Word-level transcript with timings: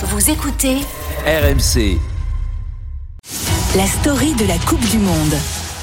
Vous 0.00 0.30
écoutez 0.30 0.76
RMC. 1.26 1.98
la 3.76 3.86
story 3.86 4.32
de 4.34 4.46
la 4.46 4.56
Coupe 4.58 4.88
du 4.90 4.98
Monde. 4.98 5.34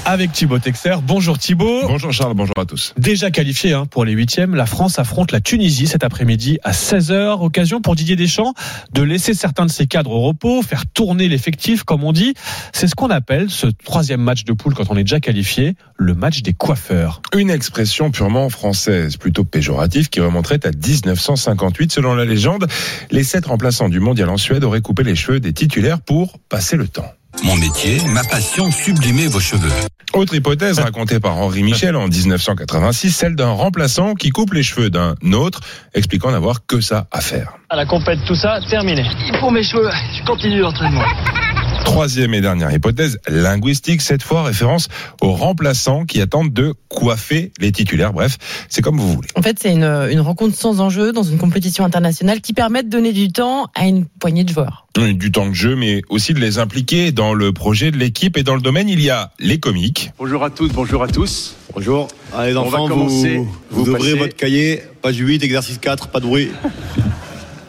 Avec 0.06 0.30
Thibaut 0.32 0.60
Texer. 0.60 0.94
Bonjour 1.02 1.36
Thibaut. 1.36 1.82
Bonjour 1.88 2.12
Charles, 2.12 2.34
bonjour 2.34 2.56
à 2.56 2.64
tous. 2.64 2.94
Déjà 2.96 3.32
qualifié 3.32 3.72
hein, 3.72 3.86
pour 3.86 4.04
les 4.04 4.12
huitièmes, 4.12 4.54
la 4.54 4.64
France 4.64 5.00
affronte 5.00 5.32
la 5.32 5.40
Tunisie 5.40 5.88
cet 5.88 6.04
après-midi 6.04 6.58
à 6.62 6.70
16h. 6.70 7.42
Occasion 7.42 7.80
pour 7.80 7.96
Didier 7.96 8.14
Deschamps 8.14 8.54
de 8.92 9.02
laisser 9.02 9.34
certains 9.34 9.66
de 9.66 9.70
ses 9.70 9.88
cadres 9.88 10.12
au 10.12 10.20
repos, 10.20 10.62
faire 10.62 10.86
tourner 10.86 11.28
l'effectif 11.28 11.82
comme 11.82 12.04
on 12.04 12.12
dit. 12.12 12.34
C'est 12.72 12.86
ce 12.86 12.94
qu'on 12.94 13.10
appelle 13.10 13.50
ce 13.50 13.66
troisième 13.66 14.20
match 14.20 14.44
de 14.44 14.52
poule 14.52 14.74
quand 14.74 14.90
on 14.90 14.96
est 14.96 15.02
déjà 15.02 15.18
qualifié, 15.18 15.74
le 15.96 16.14
match 16.14 16.42
des 16.42 16.52
coiffeurs. 16.52 17.20
Une 17.36 17.50
expression 17.50 18.12
purement 18.12 18.48
française, 18.48 19.16
plutôt 19.16 19.44
péjorative, 19.44 20.08
qui 20.08 20.20
remonterait 20.20 20.64
à 20.64 20.70
1958. 20.70 21.90
Selon 21.90 22.14
la 22.14 22.24
légende, 22.24 22.68
les 23.10 23.24
sept 23.24 23.46
remplaçants 23.46 23.88
du 23.88 23.98
mondial 23.98 24.28
en 24.28 24.36
Suède 24.36 24.62
auraient 24.62 24.82
coupé 24.82 25.02
les 25.02 25.16
cheveux 25.16 25.40
des 25.40 25.52
titulaires 25.52 26.00
pour 26.00 26.38
passer 26.48 26.76
le 26.76 26.86
temps. 26.86 27.12
Mon 27.44 27.56
métier, 27.56 27.98
ma 28.08 28.24
passion, 28.24 28.70
sublimer 28.70 29.26
vos 29.28 29.40
cheveux. 29.40 29.72
Autre 30.14 30.34
hypothèse 30.34 30.78
racontée 30.78 31.20
par 31.20 31.36
Henri 31.36 31.62
Michel 31.62 31.94
en 31.96 32.08
1986, 32.08 33.10
celle 33.12 33.36
d'un 33.36 33.50
remplaçant 33.50 34.14
qui 34.14 34.30
coupe 34.30 34.54
les 34.54 34.62
cheveux 34.62 34.90
d'un 34.90 35.14
autre, 35.32 35.60
expliquant 35.94 36.30
n'avoir 36.30 36.66
que 36.66 36.80
ça 36.80 37.06
à 37.12 37.20
faire. 37.20 37.54
À 37.68 37.76
la 37.76 37.86
compète, 37.86 38.20
tout 38.26 38.34
ça, 38.34 38.60
terminé. 38.68 39.04
Pour 39.40 39.52
mes 39.52 39.62
cheveux, 39.62 39.90
je 40.18 40.24
continue 40.24 40.60
l'entraînement. 40.60 41.04
Troisième 41.96 42.34
et 42.34 42.42
dernière 42.42 42.70
hypothèse, 42.74 43.18
linguistique, 43.26 44.02
cette 44.02 44.22
fois 44.22 44.42
référence 44.42 44.88
aux 45.22 45.32
remplaçants 45.32 46.04
qui 46.04 46.20
attendent 46.20 46.52
de 46.52 46.74
coiffer 46.90 47.52
les 47.58 47.72
titulaires. 47.72 48.12
Bref, 48.12 48.36
c'est 48.68 48.82
comme 48.82 48.98
vous 48.98 49.14
voulez. 49.14 49.28
En 49.34 49.40
fait, 49.40 49.56
c'est 49.58 49.72
une, 49.72 49.82
une 49.84 50.20
rencontre 50.20 50.54
sans 50.54 50.80
enjeu 50.82 51.12
dans 51.12 51.22
une 51.22 51.38
compétition 51.38 51.86
internationale 51.86 52.42
qui 52.42 52.52
permet 52.52 52.82
de 52.82 52.90
donner 52.90 53.14
du 53.14 53.32
temps 53.32 53.68
à 53.74 53.86
une 53.86 54.04
poignée 54.04 54.44
de 54.44 54.50
joueurs. 54.52 54.86
Du 54.94 55.32
temps 55.32 55.46
de 55.48 55.54
jeu, 55.54 55.74
mais 55.74 56.02
aussi 56.10 56.34
de 56.34 56.38
les 56.38 56.58
impliquer 56.58 57.12
dans 57.12 57.32
le 57.32 57.54
projet 57.54 57.90
de 57.90 57.96
l'équipe 57.96 58.36
et 58.36 58.42
dans 58.42 58.56
le 58.56 58.60
domaine, 58.60 58.90
il 58.90 59.00
y 59.00 59.08
a 59.08 59.30
les 59.38 59.58
comiques. 59.58 60.10
Bonjour 60.18 60.44
à 60.44 60.50
toutes, 60.50 60.74
bonjour 60.74 61.02
à 61.02 61.08
tous. 61.08 61.56
Bonjour. 61.74 62.08
Allez, 62.36 62.50
les 62.52 62.58
On 62.58 62.68
va 62.68 62.76
enfants, 62.78 62.88
commencer. 62.88 63.36
vous, 63.38 63.44
Vous 63.70 63.84
vous 63.84 63.90
ouvrez 63.92 64.10
passez- 64.10 64.18
votre 64.18 64.36
cahier, 64.36 64.82
page 65.00 65.16
8, 65.16 65.42
exercice 65.42 65.78
4, 65.78 66.08
pas 66.08 66.20
de 66.20 66.26
bruit. 66.26 66.50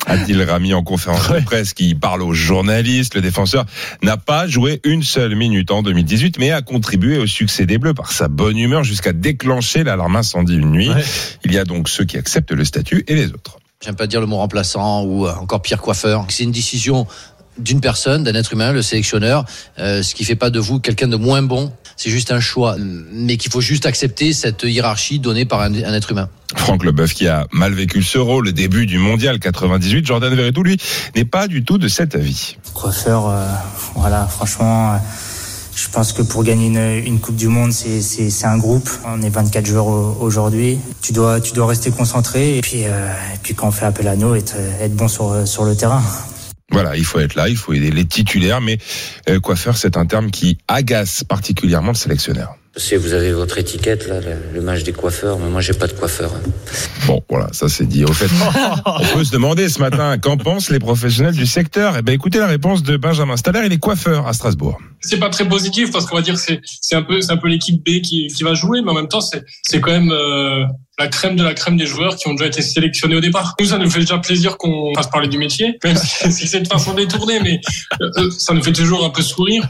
Adil 0.08 0.41
Rami 0.41 0.73
en 0.73 0.83
conférence 0.83 1.30
de 1.30 1.39
presse 1.41 1.73
qui 1.73 1.94
parle 1.94 2.23
aux 2.23 2.33
journalistes. 2.33 3.13
Le 3.16 3.22
défenseur 3.22 3.66
n'a 4.02 4.17
pas 4.17 4.47
joué 4.47 4.80
une 4.83 5.03
seule 5.03 5.36
minute 5.36 5.69
en 5.69 5.83
2018, 5.83 6.39
mais 6.39 6.52
a 6.52 6.61
contribué 6.61 7.17
au 7.17 7.27
succès 7.27 7.66
des 7.66 7.77
Bleus 7.77 7.94
par 7.94 8.11
sa 8.11 8.27
bonne 8.27 8.58
humeur 8.58 8.83
jusqu'à 8.83 9.14
déclencher 9.14 9.83
l'alarme 9.83 10.16
incendie 10.16 10.55
une 10.55 10.72
nuit. 10.72 10.89
Ouais. 10.89 11.03
Il 11.44 11.53
y 11.53 11.59
a 11.59 11.66
donc 11.66 11.89
ceux 11.89 12.05
qui 12.05 12.17
acceptent 12.17 12.53
le 12.53 12.66
statut 12.66 13.03
et 13.08 13.16
les 13.16 13.27
autres. 13.27 13.59
J'aime 13.83 13.95
pas 13.95 14.08
dire 14.08 14.22
le 14.22 14.25
mot 14.25 14.38
remplaçant 14.38 15.03
ou 15.03 15.27
euh, 15.27 15.33
encore 15.36 15.61
pire 15.61 15.81
coiffeur. 15.81 16.25
C'est 16.30 16.44
une 16.44 16.52
décision 16.52 17.05
d'une 17.59 17.81
personne, 17.81 18.23
d'un 18.23 18.33
être 18.33 18.53
humain, 18.53 18.71
le 18.71 18.81
sélectionneur, 18.81 19.45
euh, 19.80 20.02
ce 20.03 20.16
qui 20.16 20.23
fait 20.23 20.36
pas 20.36 20.49
de 20.49 20.59
vous 20.59 20.80
quelqu'un 20.80 21.08
de 21.08 21.16
moins 21.16 21.42
bon. 21.42 21.71
C'est 21.97 22.09
juste 22.11 22.31
un 22.31 22.39
choix, 22.39 22.75
mais 23.11 23.37
qu'il 23.37 23.51
faut 23.51 23.59
juste 23.61 23.85
accepter 23.87 24.31
cette 24.31 24.63
hiérarchie 24.63 25.19
donnée 25.19 25.45
par 25.45 25.61
un, 25.61 25.73
un 25.73 25.93
être 25.93 26.11
humain. 26.11 26.29
Franck 26.55 26.83
Leboeuf 26.85 27.13
qui 27.13 27.27
a 27.27 27.47
mal 27.51 27.73
vécu 27.73 28.03
ce 28.03 28.17
rôle, 28.19 28.45
le 28.45 28.53
début 28.53 28.85
du 28.85 28.99
mondial 28.99 29.39
98, 29.39 30.05
Jordan 30.05 30.33
Verretou, 30.35 30.61
lui, 30.63 30.77
n'est 31.15 31.25
pas 31.25 31.47
du 31.47 31.63
tout 31.63 31.77
de 31.77 31.87
cet 31.87 32.15
avis. 32.15 32.57
coiffeur, 32.73 33.27
euh, 33.27 33.47
voilà, 33.95 34.27
franchement, 34.27 34.93
euh, 34.93 34.97
je 35.75 35.89
pense 35.89 36.13
que 36.13 36.21
pour 36.21 36.43
gagner 36.43 36.67
une, 36.67 37.05
une 37.07 37.19
Coupe 37.19 37.35
du 37.35 37.47
Monde, 37.47 37.71
c'est- 37.73 38.45
un 38.45 38.57
groupe. 38.59 38.89
On 39.05 39.21
est 39.23 39.29
24 39.29 39.65
joueurs 39.65 39.87
au- 39.87 40.17
aujourd'hui. 40.21 40.77
Tu 41.01 41.11
dois, 41.13 41.41
tu 41.41 41.53
dois 41.53 41.65
rester 41.67 41.89
concentré 41.91 42.57
et 42.57 42.61
puis, 42.61 42.83
euh, 42.85 43.09
et 43.33 43.37
puis 43.41 43.55
quand 43.55 43.67
on 43.67 43.71
fait 43.71 43.85
appel 43.85 44.07
à 44.07 44.15
nous, 44.15 44.35
être, 44.35 44.55
être 44.79 44.95
bon 44.95 45.07
sur, 45.07 45.47
sur 45.47 45.63
le 45.65 45.75
terrain. 45.75 46.01
Voilà, 46.71 46.97
il 46.97 47.05
faut 47.05 47.19
être 47.19 47.35
là, 47.35 47.47
il 47.47 47.55
faut 47.55 47.73
aider 47.73 47.91
les 47.91 48.05
titulaires, 48.05 48.59
mais 48.59 48.77
euh, 49.29 49.39
coiffeur, 49.39 49.77
c'est 49.77 49.95
un 49.95 50.05
terme 50.05 50.31
qui 50.31 50.57
agace 50.67 51.23
particulièrement 51.23 51.91
le 51.91 51.95
sélectionneur. 51.95 52.57
Si 52.78 52.95
vous 52.95 53.14
avez 53.14 53.31
votre 53.31 53.58
étiquette, 53.58 54.08
là, 54.08 54.20
le, 54.21 54.36
le 54.54 54.61
match 54.61 54.83
des 54.83 54.93
coiffeurs, 54.93 55.39
mais 55.39 55.49
moi 55.49 55.61
j'ai 55.61 55.73
pas 55.73 55.88
de 55.88 55.93
coiffeur. 55.93 56.32
hein. 56.36 56.49
Bon, 57.08 57.23
voilà, 57.27 57.48
ça 57.52 57.67
c'est 57.70 57.86
dit. 57.88 58.05
Au 58.05 58.14
fait, 58.14 58.27
on 58.86 59.17
peut 59.17 59.23
se 59.23 59.32
demander 59.32 59.67
ce 59.67 59.80
matin, 59.80 60.17
qu'en 60.20 60.38
pensent 60.38 60.70
les 60.70 60.77
professionnels 60.80 61.33
du 61.33 61.48
secteur? 61.48 61.95
Eh 61.98 62.02
ben, 62.04 62.14
écoutez 62.14 62.37
la 62.37 62.45
réponse 62.48 62.83
de 62.83 62.95
Benjamin 62.98 63.36
Staller, 63.36 63.61
il 63.66 63.73
est 63.73 63.80
coiffeur 63.80 64.27
à 64.27 64.33
Strasbourg. 64.33 64.77
c'est 65.02 65.17
pas 65.20 65.30
très 65.30 65.48
positif 65.48 65.92
parce 65.92 66.05
qu'on 66.05 66.17
va 66.17 66.21
dire 66.21 66.36
que 66.36 66.39
c'est 66.39 66.61
c'est 66.82 66.95
un 66.95 67.02
peu 67.04 67.20
c'est 67.21 67.32
un 67.32 67.37
peu 67.37 67.48
l'équipe 67.48 67.82
B 67.83 68.02
qui 68.02 68.27
qui 68.27 68.43
va 68.43 68.54
jouer 68.54 68.82
mais 68.83 68.92
en 68.92 68.95
même 68.95 69.08
temps 69.08 69.21
c'est 69.21 69.43
c'est 69.64 69.80
quand 69.80 69.92
même 69.92 70.11
euh, 70.11 70.64
la 70.99 71.08
crème 71.08 71.36
de 71.36 71.43
la 71.43 71.54
crème 71.54 71.77
des 71.77 71.86
joueurs 71.86 72.16
qui 72.16 72.27
ont 72.27 72.33
déjà 72.33 72.48
été 72.48 72.61
sélectionnés 72.64 73.16
au 73.16 73.20
départ. 73.21 73.55
Nous 73.60 73.67
ça 73.67 73.77
nous 73.77 73.89
fait 73.89 73.99
déjà 74.02 74.17
plaisir 74.17 74.58
qu'on 74.58 74.93
fasse 74.95 75.10
parler 75.10 75.27
du 75.27 75.37
métier 75.37 75.77
même 75.83 75.95
si 75.95 76.32
c'est 76.48 76.61
de 76.61 76.67
façon 76.67 76.93
détournée 76.93 77.39
mais 77.42 77.60
euh, 78.02 78.30
ça 78.37 78.54
nous 78.54 78.64
fait 78.64 78.73
toujours 78.73 79.04
un 79.05 79.10
peu 79.11 79.21
sourire. 79.21 79.64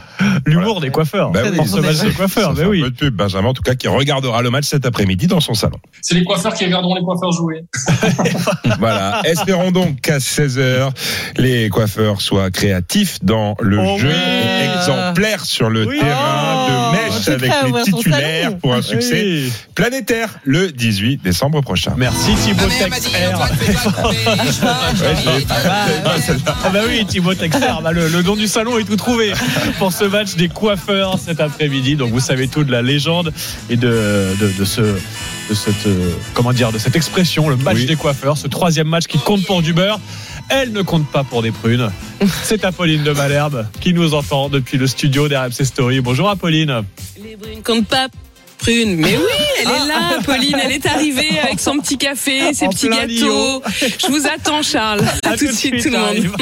L'humour 0.46 0.80
des 0.80 0.90
coiffeurs. 0.90 1.30
Bah 1.30 1.42
oui, 1.50 1.56
Pour 1.56 1.68
ce 1.68 1.80
match 1.80 2.00
des 2.00 2.12
coiffeurs, 2.12 2.54
Ça 2.56 2.62
mais 2.62 2.64
un 2.64 2.68
oui. 2.68 2.82
Pub, 2.98 3.14
Benjamin, 3.14 3.48
en 3.48 3.54
tout 3.54 3.62
cas, 3.62 3.74
qui 3.74 3.88
regardera 3.88 4.42
le 4.42 4.50
match 4.50 4.66
cet 4.66 4.84
après-midi 4.84 5.26
dans 5.26 5.40
son 5.40 5.54
salon. 5.54 5.78
C'est 6.02 6.14
les 6.14 6.24
coiffeurs 6.24 6.52
qui 6.54 6.64
regarderont 6.66 6.94
les 6.96 7.02
coiffeurs 7.02 7.32
jouer. 7.32 7.64
Voilà. 8.78 9.22
Espérons 9.24 9.70
donc 9.70 10.00
qu'à 10.00 10.18
16h, 10.18 10.90
les 11.36 11.68
coiffeurs 11.68 12.20
soient 12.20 12.50
créatifs 12.50 13.18
dans 13.22 13.54
le 13.60 13.78
Oh 13.78 13.98
jeu 13.98 14.08
oui. 14.08 14.14
et 14.14 14.78
exemplaires 14.78 15.44
sur 15.44 15.70
le 15.70 15.86
Oui. 15.86 15.98
terrain 15.98 16.66
Oh. 16.68 16.92
de 16.92 16.96
mèche 16.96 17.07
Avec 17.26 17.50
les 17.74 17.82
titulaires 17.82 18.56
pour 18.58 18.74
un 18.74 18.82
succès 18.82 19.22
Oui. 19.22 19.52
planétaire 19.74 20.38
le 20.44 20.70
18 20.72 21.22
décembre 21.22 21.60
prochain. 21.60 21.94
Merci 21.96 22.32
Thibaut 22.44 22.66
Texer. 22.78 23.10
Ah 26.64 26.70
bah 26.72 26.80
oui, 26.88 27.04
Thibaut 27.06 27.34
Texer, 27.34 27.60
bah 27.82 27.92
le, 27.92 28.08
le 28.08 28.22
nom 28.22 28.36
du 28.36 28.46
salon 28.46 28.78
est 28.78 28.84
tout 28.84 28.96
trouvé 28.96 29.32
pour 29.78 29.92
ce 29.92 30.04
match 30.04 30.34
des 30.36 30.48
coiffeurs 30.48 31.18
cet 31.18 31.40
après-midi. 31.40 31.96
Donc 31.96 32.10
vous 32.10 32.20
savez 32.20 32.48
tout 32.48 32.64
de 32.64 32.72
la 32.72 32.82
légende 32.82 33.32
et 33.70 33.76
de, 33.76 34.34
de, 34.40 34.48
de 34.58 34.64
ce 34.64 34.80
de 34.82 35.54
cette 35.54 35.86
euh, 35.86 36.10
comment 36.34 36.52
dire 36.52 36.72
de 36.72 36.78
cette 36.78 36.94
expression, 36.96 37.48
le 37.48 37.56
match 37.56 37.76
Oui. 37.76 37.86
des 37.86 37.96
coiffeurs, 37.96 38.36
ce 38.36 38.48
troisième 38.48 38.86
match 38.88 39.04
qui 39.06 39.18
compte 39.18 39.44
pour 39.46 39.62
du 39.62 39.72
beurre. 39.72 39.98
Elle 40.50 40.72
ne 40.72 40.80
compte 40.82 41.06
pas 41.10 41.24
pour 41.24 41.42
des 41.42 41.50
prunes. 41.50 41.90
C'est 42.42 42.64
Apolline 42.64 43.02
de 43.02 43.12
Malherbe 43.12 43.66
qui 43.80 43.92
nous 43.92 44.14
entend 44.14 44.48
depuis 44.48 44.78
le 44.78 44.86
studio 44.86 45.28
d'RMC 45.28 45.64
Story. 45.64 46.00
Bonjour 46.00 46.28
Apolline. 46.30 46.82
Les 47.22 47.36
brunes 47.36 47.62
comptent 47.62 47.88
pas. 47.88 48.08
Prune, 48.58 48.96
mais 48.96 49.16
oui, 49.16 49.44
elle 49.60 49.68
est 49.68 49.86
là, 49.86 50.18
Pauline, 50.24 50.56
elle 50.62 50.72
est 50.72 50.86
arrivée 50.86 51.38
avec 51.38 51.60
son 51.60 51.78
petit 51.78 51.96
café, 51.96 52.52
ses 52.52 52.66
En 52.66 52.70
petits 52.70 52.88
gâteaux. 52.88 53.62
Je 53.98 54.06
vous 54.08 54.26
attends, 54.26 54.62
Charles. 54.62 55.04
À, 55.24 55.36
tout 55.36 55.46
de 55.46 55.52
suite, 55.52 55.82
tout 55.82 55.90
le 55.90 55.98
monde. 55.98 56.36